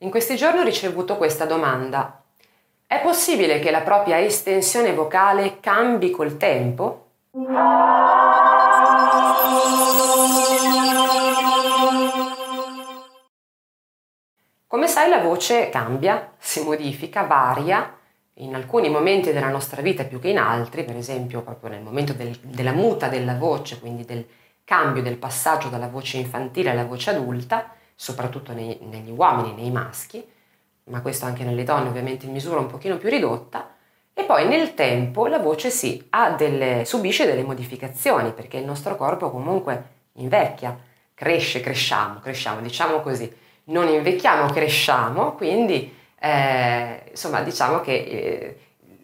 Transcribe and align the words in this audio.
In 0.00 0.10
questi 0.10 0.36
giorni 0.36 0.60
ho 0.60 0.62
ricevuto 0.62 1.16
questa 1.16 1.46
domanda. 1.46 2.22
È 2.86 3.00
possibile 3.00 3.60
che 3.60 3.70
la 3.70 3.80
propria 3.80 4.20
estensione 4.20 4.92
vocale 4.92 5.58
cambi 5.58 6.10
col 6.10 6.36
tempo? 6.36 7.06
Come 14.66 14.86
sai 14.86 15.08
la 15.08 15.20
voce 15.20 15.70
cambia, 15.70 16.34
si 16.36 16.62
modifica, 16.62 17.22
varia 17.22 17.96
in 18.34 18.54
alcuni 18.54 18.90
momenti 18.90 19.32
della 19.32 19.48
nostra 19.48 19.80
vita 19.80 20.04
più 20.04 20.20
che 20.20 20.28
in 20.28 20.38
altri, 20.38 20.84
per 20.84 20.96
esempio 20.96 21.40
proprio 21.40 21.70
nel 21.70 21.80
momento 21.80 22.12
del, 22.12 22.36
della 22.42 22.72
muta 22.72 23.08
della 23.08 23.36
voce, 23.36 23.80
quindi 23.80 24.04
del 24.04 24.26
cambio 24.62 25.00
del 25.00 25.16
passaggio 25.16 25.68
dalla 25.68 25.88
voce 25.88 26.18
infantile 26.18 26.68
alla 26.68 26.84
voce 26.84 27.08
adulta, 27.08 27.70
soprattutto 27.96 28.52
nei, 28.52 28.78
negli 28.82 29.10
uomini, 29.10 29.54
nei 29.54 29.70
maschi, 29.72 30.24
ma 30.84 31.00
questo 31.00 31.24
anche 31.24 31.42
nelle 31.42 31.64
donne 31.64 31.88
ovviamente 31.88 32.26
in 32.26 32.32
misura 32.32 32.60
un 32.60 32.66
pochino 32.66 32.98
più 32.98 33.08
ridotta, 33.08 33.74
e 34.18 34.24
poi 34.24 34.46
nel 34.46 34.74
tempo 34.74 35.26
la 35.26 35.38
voce 35.38 35.70
sì, 35.70 36.08
delle, 36.38 36.84
subisce 36.86 37.26
delle 37.26 37.42
modificazioni 37.42 38.32
perché 38.32 38.56
il 38.56 38.64
nostro 38.64 38.96
corpo 38.96 39.30
comunque 39.30 39.94
invecchia, 40.14 40.78
cresce, 41.12 41.60
cresciamo, 41.60 42.20
cresciamo, 42.20 42.60
diciamo 42.60 43.00
così, 43.00 43.30
non 43.64 43.88
invecchiamo, 43.88 44.50
cresciamo, 44.52 45.32
quindi 45.34 45.94
eh, 46.18 47.02
insomma 47.10 47.42
diciamo 47.42 47.80
che 47.80 47.92
eh, 47.92 48.60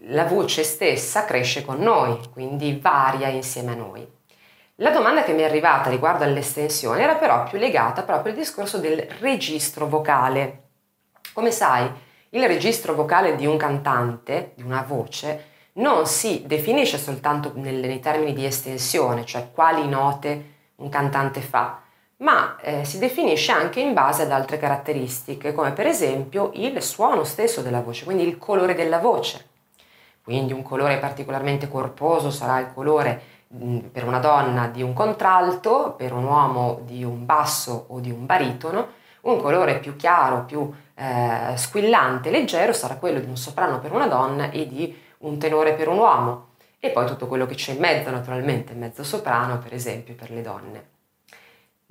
la 0.06 0.24
voce 0.24 0.62
stessa 0.64 1.24
cresce 1.24 1.62
con 1.64 1.78
noi, 1.78 2.18
quindi 2.32 2.78
varia 2.80 3.28
insieme 3.28 3.72
a 3.72 3.76
noi. 3.76 4.06
La 4.76 4.90
domanda 4.90 5.22
che 5.22 5.34
mi 5.34 5.42
è 5.42 5.44
arrivata 5.44 5.90
riguardo 5.90 6.24
all'estensione 6.24 7.02
era 7.02 7.16
però 7.16 7.44
più 7.44 7.58
legata 7.58 8.04
proprio 8.04 8.32
al 8.32 8.38
discorso 8.38 8.78
del 8.78 9.06
registro 9.20 9.86
vocale. 9.86 10.62
Come 11.34 11.50
sai, 11.50 11.90
il 12.30 12.46
registro 12.46 12.94
vocale 12.94 13.36
di 13.36 13.44
un 13.44 13.58
cantante, 13.58 14.52
di 14.54 14.62
una 14.62 14.82
voce, 14.82 15.50
non 15.74 16.06
si 16.06 16.44
definisce 16.46 16.96
soltanto 16.96 17.52
nei 17.54 18.00
termini 18.00 18.32
di 18.32 18.46
estensione, 18.46 19.26
cioè 19.26 19.50
quali 19.52 19.86
note 19.86 20.50
un 20.76 20.88
cantante 20.88 21.42
fa, 21.42 21.82
ma 22.18 22.56
eh, 22.62 22.86
si 22.86 22.98
definisce 22.98 23.52
anche 23.52 23.80
in 23.80 23.92
base 23.92 24.22
ad 24.22 24.32
altre 24.32 24.58
caratteristiche, 24.58 25.52
come 25.52 25.72
per 25.72 25.86
esempio 25.86 26.50
il 26.54 26.80
suono 26.80 27.24
stesso 27.24 27.60
della 27.60 27.82
voce, 27.82 28.04
quindi 28.04 28.26
il 28.26 28.38
colore 28.38 28.74
della 28.74 28.98
voce. 28.98 29.48
Quindi 30.22 30.52
un 30.52 30.62
colore 30.62 30.98
particolarmente 30.98 31.68
corposo 31.68 32.30
sarà 32.30 32.58
il 32.60 32.72
colore 32.72 33.41
per 33.90 34.04
una 34.04 34.18
donna 34.18 34.68
di 34.68 34.82
un 34.82 34.92
contralto, 34.92 35.94
per 35.96 36.12
un 36.12 36.24
uomo 36.24 36.80
di 36.84 37.04
un 37.04 37.26
basso 37.26 37.86
o 37.88 38.00
di 38.00 38.10
un 38.10 38.24
baritono, 38.24 39.00
un 39.22 39.40
colore 39.40 39.78
più 39.78 39.94
chiaro, 39.96 40.44
più 40.44 40.72
eh, 40.94 41.56
squillante, 41.56 42.30
leggero 42.30 42.72
sarà 42.72 42.96
quello 42.96 43.20
di 43.20 43.26
un 43.26 43.36
soprano 43.36 43.78
per 43.78 43.92
una 43.92 44.06
donna 44.06 44.50
e 44.50 44.66
di 44.66 44.96
un 45.18 45.38
tenore 45.38 45.74
per 45.74 45.88
un 45.88 45.98
uomo 45.98 46.46
e 46.80 46.90
poi 46.90 47.06
tutto 47.06 47.28
quello 47.28 47.46
che 47.46 47.54
c'è 47.54 47.72
in 47.72 47.78
mezzo 47.78 48.10
naturalmente, 48.10 48.74
mezzo 48.74 49.04
soprano 49.04 49.58
per 49.58 49.74
esempio 49.74 50.14
per 50.14 50.30
le 50.30 50.42
donne. 50.42 50.90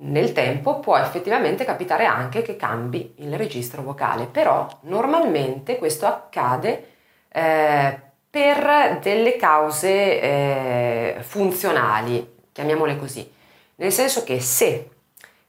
Nel 0.04 0.32
tempo 0.32 0.80
può 0.80 0.98
effettivamente 0.98 1.64
capitare 1.64 2.04
anche 2.04 2.42
che 2.42 2.56
cambi 2.56 3.14
il 3.18 3.36
registro 3.36 3.82
vocale, 3.82 4.26
però 4.26 4.66
normalmente 4.82 5.78
questo 5.78 6.06
accade 6.06 6.88
eh, 7.28 8.00
per 8.32 8.98
delle 9.02 9.36
cause 9.36 9.90
eh, 9.90 11.16
funzionali, 11.20 12.26
chiamiamole 12.50 12.96
così, 12.96 13.30
nel 13.74 13.92
senso 13.92 14.24
che 14.24 14.40
se 14.40 14.88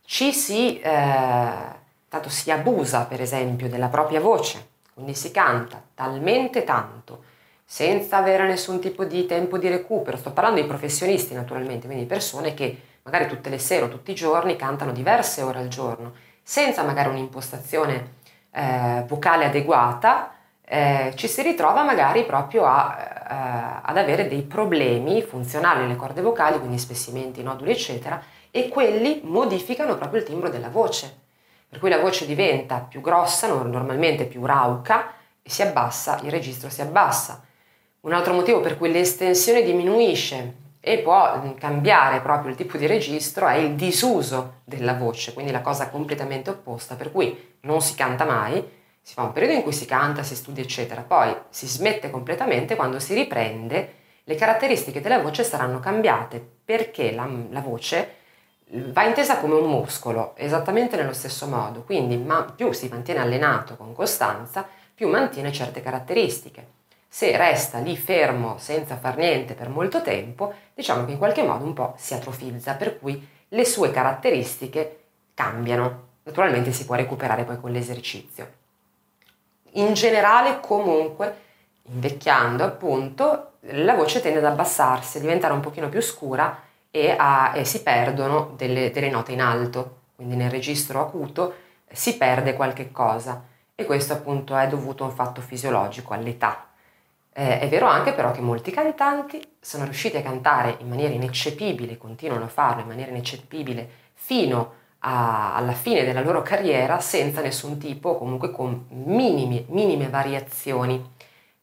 ci 0.03 0.33
si, 0.33 0.81
eh, 0.81 1.49
tanto 2.09 2.27
si 2.27 2.51
abusa 2.51 3.05
per 3.05 3.21
esempio 3.21 3.69
della 3.69 3.87
propria 3.87 4.19
voce, 4.19 4.67
quindi 4.93 5.15
si 5.15 5.31
canta 5.31 5.81
talmente 5.95 6.65
tanto 6.65 7.23
senza 7.63 8.17
avere 8.17 8.45
nessun 8.47 8.81
tipo 8.81 9.05
di 9.05 9.25
tempo 9.25 9.57
di 9.57 9.69
recupero, 9.69 10.17
sto 10.17 10.33
parlando 10.33 10.59
di 10.59 10.67
professionisti 10.67 11.33
naturalmente, 11.33 11.85
quindi 11.85 12.03
persone 12.03 12.53
che 12.53 12.77
magari 13.03 13.27
tutte 13.27 13.49
le 13.49 13.59
sere 13.59 13.85
o 13.85 13.87
tutti 13.87 14.11
i 14.11 14.15
giorni 14.15 14.57
cantano 14.57 14.91
diverse 14.91 15.41
ore 15.41 15.59
al 15.59 15.69
giorno, 15.69 16.15
senza 16.43 16.83
magari 16.83 17.07
un'impostazione 17.07 18.15
eh, 18.51 19.05
vocale 19.07 19.45
adeguata, 19.45 20.33
eh, 20.65 21.11
ci 21.15 21.27
si 21.27 21.41
ritrova 21.41 21.83
magari 21.83 22.25
proprio 22.25 22.65
a, 22.65 22.97
eh, 22.99 23.81
ad 23.83 23.97
avere 23.97 24.27
dei 24.27 24.43
problemi 24.43 25.21
funzionali 25.21 25.81
nelle 25.81 25.95
corde 25.95 26.21
vocali, 26.21 26.59
quindi 26.59 26.77
spessimenti, 26.77 27.43
noduli, 27.43 27.71
eccetera, 27.71 28.21
e 28.49 28.69
quelli 28.69 29.21
modificano 29.23 29.97
proprio 29.97 30.21
il 30.21 30.25
timbro 30.25 30.49
della 30.49 30.69
voce. 30.69 31.21
Per 31.67 31.79
cui 31.79 31.89
la 31.89 31.99
voce 31.99 32.25
diventa 32.25 32.79
più 32.79 33.01
grossa, 33.01 33.47
normalmente 33.47 34.25
più 34.25 34.45
rauca, 34.45 35.13
e 35.41 35.49
si 35.49 35.61
abbassa, 35.61 36.19
il 36.23 36.31
registro 36.31 36.69
si 36.69 36.81
abbassa. 36.81 37.43
Un 38.01 38.13
altro 38.13 38.33
motivo 38.33 38.61
per 38.61 38.77
cui 38.77 38.91
l'estensione 38.91 39.63
diminuisce 39.63 40.61
e 40.79 40.99
può 40.99 41.37
mm, 41.37 41.51
cambiare 41.53 42.21
proprio 42.21 42.51
il 42.51 42.57
tipo 42.57 42.77
di 42.77 42.85
registro 42.85 43.47
è 43.47 43.55
il 43.55 43.75
disuso 43.75 44.61
della 44.63 44.93
voce, 44.93 45.33
quindi 45.33 45.51
la 45.51 45.61
cosa 45.61 45.89
completamente 45.89 46.49
opposta, 46.49 46.95
per 46.95 47.11
cui 47.11 47.55
non 47.61 47.81
si 47.81 47.95
canta 47.95 48.25
mai, 48.25 48.81
si 49.05 49.15
fa 49.15 49.23
un 49.23 49.33
periodo 49.33 49.55
in 49.55 49.63
cui 49.63 49.73
si 49.73 49.85
canta, 49.85 50.23
si 50.23 50.33
studia, 50.33 50.63
eccetera, 50.63 51.01
poi 51.01 51.35
si 51.49 51.67
smette 51.67 52.09
completamente, 52.09 52.77
quando 52.77 52.99
si 52.99 53.13
riprende 53.13 53.95
le 54.23 54.35
caratteristiche 54.35 55.01
della 55.01 55.19
voce 55.19 55.43
saranno 55.43 55.81
cambiate 55.81 56.41
perché 56.63 57.11
la, 57.11 57.29
la 57.49 57.59
voce 57.59 58.15
va 58.69 59.03
intesa 59.03 59.39
come 59.39 59.55
un 59.55 59.69
muscolo, 59.69 60.33
esattamente 60.37 60.95
nello 60.95 61.11
stesso 61.11 61.47
modo, 61.47 61.83
quindi 61.83 62.17
più 62.55 62.71
si 62.71 62.87
mantiene 62.87 63.19
allenato 63.19 63.75
con 63.75 63.93
costanza, 63.93 64.65
più 64.95 65.09
mantiene 65.09 65.51
certe 65.51 65.81
caratteristiche. 65.81 66.67
Se 67.09 67.35
resta 67.35 67.79
lì 67.79 67.97
fermo 67.97 68.57
senza 68.57 68.95
far 68.95 69.17
niente 69.17 69.53
per 69.53 69.67
molto 69.67 70.01
tempo, 70.01 70.53
diciamo 70.73 71.03
che 71.03 71.11
in 71.11 71.17
qualche 71.17 71.43
modo 71.43 71.65
un 71.65 71.73
po' 71.73 71.93
si 71.97 72.13
atrofizza, 72.13 72.75
per 72.75 72.97
cui 72.99 73.27
le 73.49 73.65
sue 73.65 73.91
caratteristiche 73.91 75.01
cambiano. 75.33 76.11
Naturalmente 76.23 76.71
si 76.71 76.85
può 76.85 76.95
recuperare 76.95 77.43
poi 77.43 77.59
con 77.59 77.71
l'esercizio 77.71 78.61
in 79.73 79.93
generale 79.93 80.59
comunque 80.59 81.41
invecchiando 81.83 82.63
appunto 82.63 83.51
la 83.67 83.93
voce 83.93 84.21
tende 84.21 84.39
ad 84.39 84.45
abbassarsi, 84.45 85.17
a 85.17 85.21
diventare 85.21 85.53
un 85.53 85.59
pochino 85.59 85.89
più 85.89 86.01
scura 86.01 86.61
e, 86.91 87.15
a, 87.17 87.53
e 87.55 87.65
si 87.65 87.81
perdono 87.81 88.53
delle, 88.55 88.91
delle, 88.91 89.09
note 89.09 89.31
in 89.31 89.41
alto, 89.41 90.01
quindi 90.15 90.35
nel 90.35 90.51
registro 90.51 91.01
acuto 91.01 91.55
si 91.89 92.17
perde 92.17 92.53
qualche 92.53 92.91
cosa 92.91 93.43
e 93.75 93.85
questo 93.85 94.13
appunto 94.13 94.55
è 94.55 94.67
dovuto 94.67 95.03
a 95.03 95.07
un 95.07 95.13
fatto 95.13 95.41
fisiologico, 95.41 96.13
all'età. 96.13 96.67
Eh, 97.31 97.59
è 97.59 97.67
vero 97.67 97.87
anche 97.87 98.13
però 98.13 98.31
che 98.31 98.41
molti 98.41 98.69
cantanti 98.69 99.41
sono 99.59 99.85
riusciti 99.85 100.17
a 100.17 100.21
cantare 100.21 100.77
in 100.79 100.87
maniera 100.87 101.13
ineccepibile, 101.13 101.97
continuano 101.97 102.45
a 102.45 102.49
farlo 102.49 102.81
in 102.81 102.87
maniera 102.87 103.09
ineccepibile 103.09 103.89
fino 104.13 104.59
a 104.59 104.69
a, 105.05 105.53
alla 105.55 105.73
fine 105.73 106.03
della 106.03 106.21
loro 106.21 106.41
carriera 106.41 106.99
senza 106.99 107.41
nessun 107.41 107.77
tipo, 107.77 108.17
comunque 108.17 108.51
con 108.51 108.85
minimi, 108.89 109.65
minime 109.69 110.07
variazioni 110.07 111.11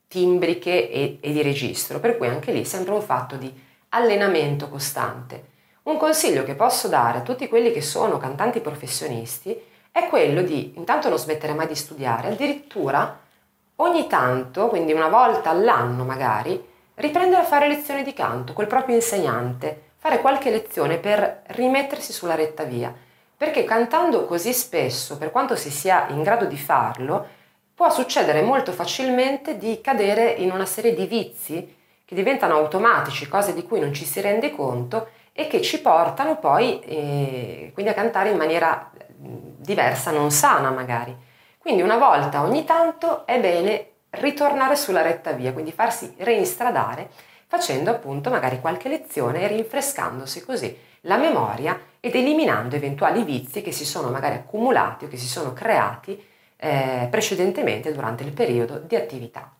timbriche 0.08 0.90
e, 0.90 1.18
e 1.20 1.32
di 1.32 1.42
registro, 1.42 2.00
per 2.00 2.16
cui 2.16 2.26
anche 2.26 2.52
lì 2.52 2.64
sembra 2.64 2.94
un 2.94 3.02
fatto 3.02 3.36
di 3.36 3.52
allenamento 3.90 4.68
costante. 4.68 5.48
Un 5.84 5.96
consiglio 5.96 6.44
che 6.44 6.54
posso 6.54 6.88
dare 6.88 7.18
a 7.18 7.22
tutti 7.22 7.48
quelli 7.48 7.72
che 7.72 7.80
sono 7.80 8.18
cantanti 8.18 8.60
professionisti 8.60 9.58
è 9.90 10.06
quello 10.08 10.42
di 10.42 10.74
intanto 10.76 11.08
non 11.08 11.18
smettere 11.18 11.54
mai 11.54 11.66
di 11.66 11.74
studiare, 11.74 12.28
addirittura 12.28 13.18
ogni 13.76 14.06
tanto, 14.06 14.68
quindi 14.68 14.92
una 14.92 15.08
volta 15.08 15.50
all'anno 15.50 16.04
magari, 16.04 16.62
riprendere 16.96 17.40
a 17.40 17.46
fare 17.46 17.68
lezioni 17.68 18.02
di 18.02 18.12
canto 18.12 18.52
col 18.52 18.66
proprio 18.66 18.94
insegnante, 18.94 19.92
fare 19.96 20.20
qualche 20.20 20.50
lezione 20.50 20.98
per 20.98 21.42
rimettersi 21.46 22.12
sulla 22.12 22.34
retta 22.34 22.64
via 22.64 22.94
perché 23.40 23.64
cantando 23.64 24.26
così 24.26 24.52
spesso, 24.52 25.16
per 25.16 25.30
quanto 25.30 25.56
si 25.56 25.70
sia 25.70 26.08
in 26.10 26.22
grado 26.22 26.44
di 26.44 26.58
farlo, 26.58 27.26
può 27.74 27.88
succedere 27.88 28.42
molto 28.42 28.70
facilmente 28.70 29.56
di 29.56 29.80
cadere 29.80 30.28
in 30.32 30.50
una 30.50 30.66
serie 30.66 30.92
di 30.92 31.06
vizi 31.06 31.74
che 32.04 32.14
diventano 32.14 32.56
automatici, 32.56 33.28
cose 33.28 33.54
di 33.54 33.62
cui 33.62 33.80
non 33.80 33.94
ci 33.94 34.04
si 34.04 34.20
rende 34.20 34.50
conto 34.50 35.08
e 35.32 35.46
che 35.46 35.62
ci 35.62 35.80
portano 35.80 36.36
poi 36.36 36.80
eh, 36.80 37.70
quindi 37.72 37.90
a 37.90 37.94
cantare 37.94 38.28
in 38.28 38.36
maniera 38.36 38.90
diversa, 39.16 40.10
non 40.10 40.30
sana 40.30 40.68
magari. 40.68 41.16
Quindi 41.56 41.80
una 41.80 41.96
volta 41.96 42.42
ogni 42.42 42.64
tanto 42.64 43.24
è 43.24 43.40
bene 43.40 43.86
ritornare 44.10 44.76
sulla 44.76 45.00
retta 45.00 45.32
via, 45.32 45.54
quindi 45.54 45.72
farsi 45.72 46.12
reinstradare 46.18 47.08
facendo 47.46 47.90
appunto 47.90 48.28
magari 48.28 48.60
qualche 48.60 48.90
lezione 48.90 49.40
e 49.40 49.46
rinfrescandosi 49.46 50.44
così 50.44 50.88
la 51.02 51.16
memoria 51.16 51.78
ed 52.00 52.14
eliminando 52.14 52.76
eventuali 52.76 53.24
vizi 53.24 53.62
che 53.62 53.72
si 53.72 53.84
sono 53.84 54.10
magari 54.10 54.36
accumulati 54.36 55.04
o 55.04 55.08
che 55.08 55.16
si 55.16 55.28
sono 55.28 55.52
creati 55.52 56.22
eh, 56.56 57.08
precedentemente 57.10 57.92
durante 57.92 58.24
il 58.24 58.32
periodo 58.32 58.78
di 58.78 58.96
attività. 58.96 59.52